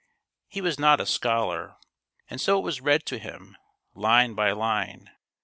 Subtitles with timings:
[0.47, 1.75] He was not a scholar,
[2.27, 3.55] and so it was read to him,
[3.93, 5.11] line by line.